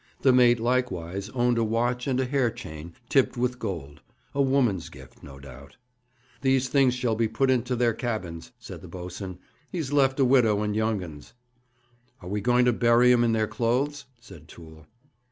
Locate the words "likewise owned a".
0.59-1.63